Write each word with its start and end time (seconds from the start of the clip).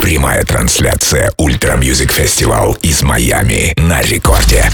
Прямая 0.00 0.44
трансляция 0.44 1.32
Ультра 1.38 1.76
Мьюзик 1.76 2.12
Фестивал 2.12 2.74
из 2.82 3.02
Майами 3.02 3.74
на 3.76 4.00
рекорде. 4.00 4.64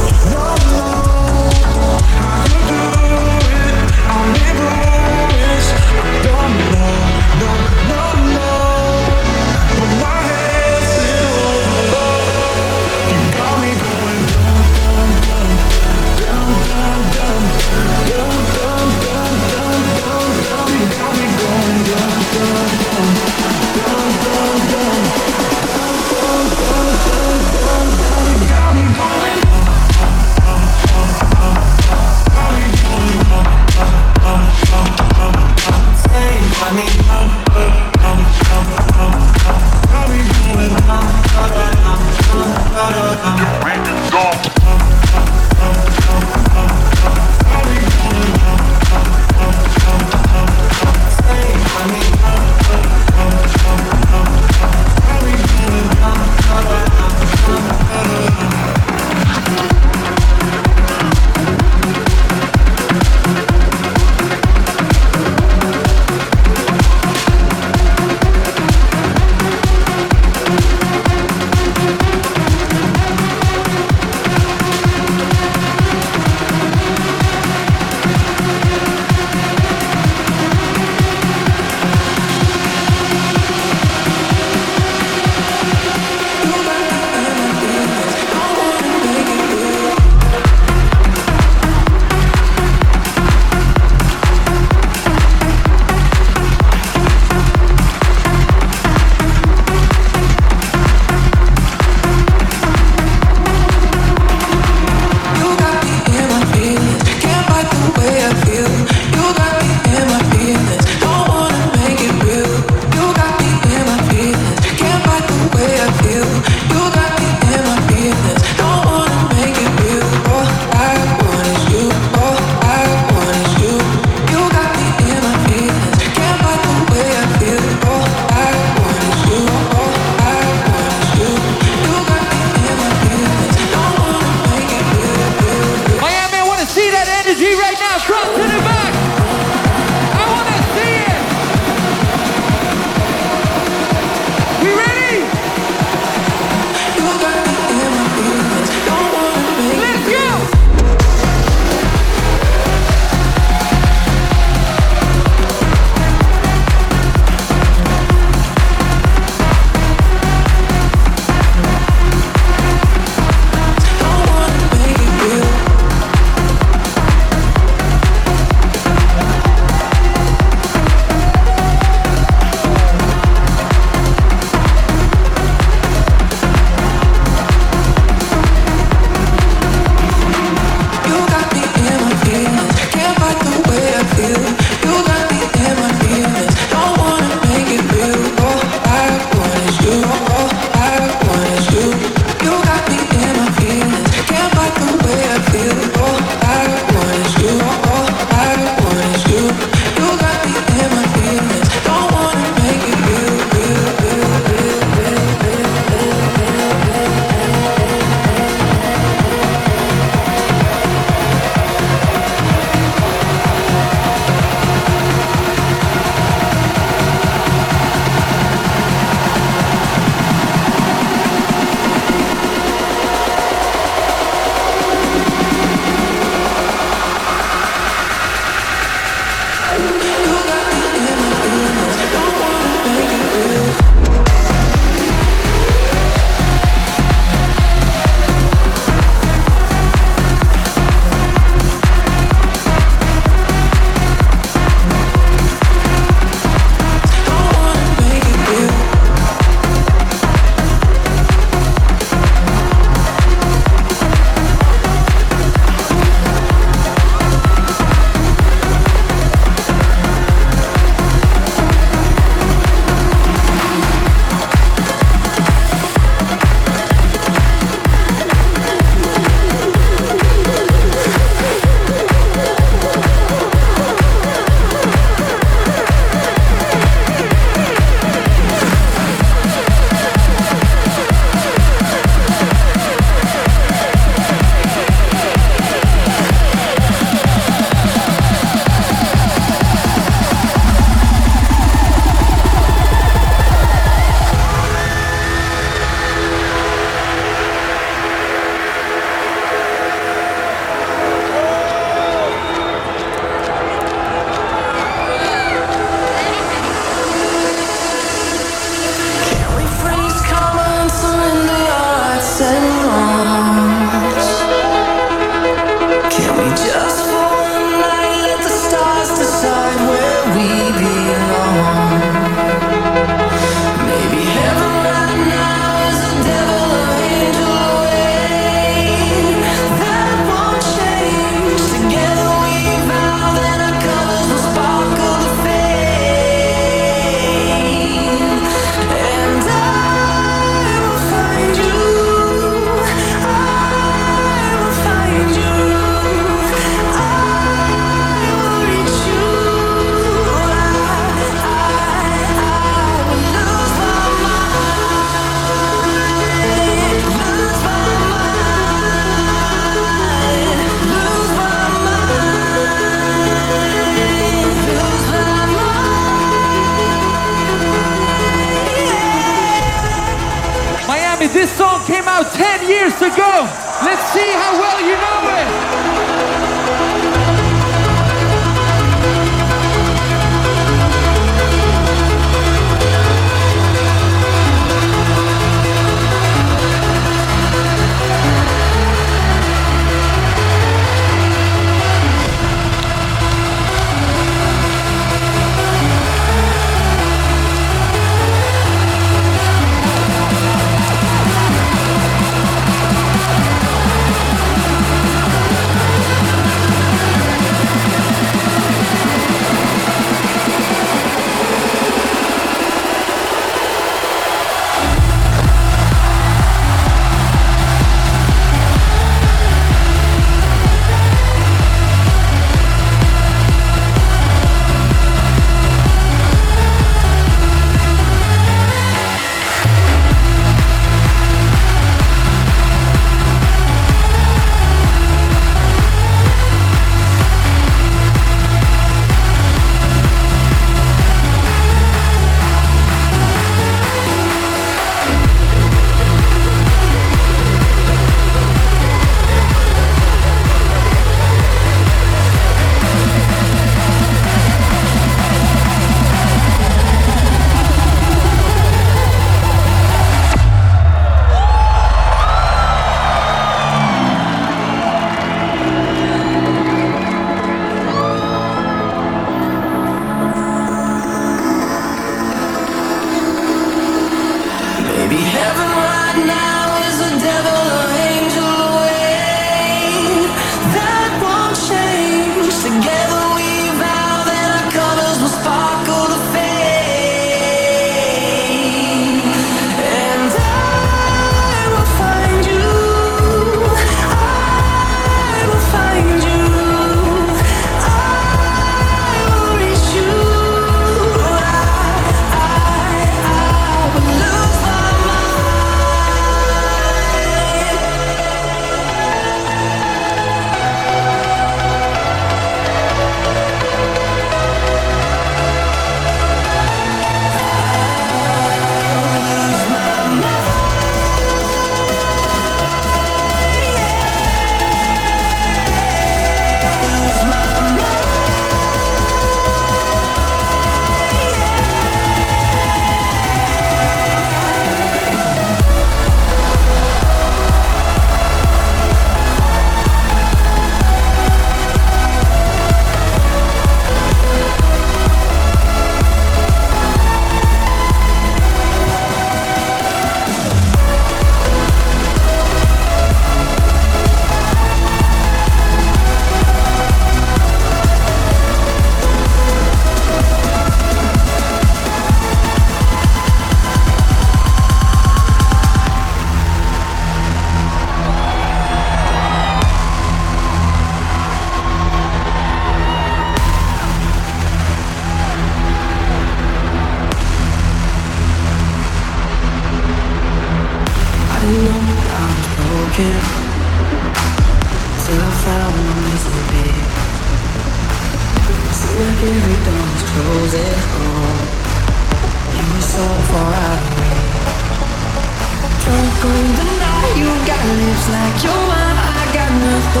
Oh, 599.94 600.00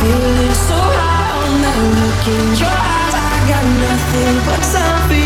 Feeling 0.00 0.54
so 0.54 0.78
high 0.78 1.32
on 1.36 1.52
the 1.60 1.72
look 2.00 2.26
in 2.32 2.48
your 2.56 2.72
eyes. 2.72 3.14
I 3.14 3.44
got 3.46 3.64
nothing 3.84 4.36
but 4.46 4.62
time 4.72 5.08
for 5.08 5.14
you. 5.14 5.25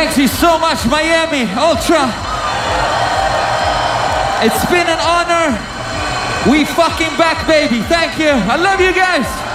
Thank 0.00 0.16
you 0.16 0.28
so 0.28 0.58
much, 0.58 0.86
Miami 0.86 1.42
Ultra. 1.52 2.08
It's 4.40 4.64
been 4.70 4.88
an 4.88 4.98
honor. 4.98 5.52
We 6.50 6.64
fucking 6.64 7.18
back, 7.18 7.46
baby. 7.46 7.82
Thank 7.82 8.18
you. 8.18 8.30
I 8.30 8.56
love 8.56 8.80
you 8.80 8.94
guys. 8.94 9.49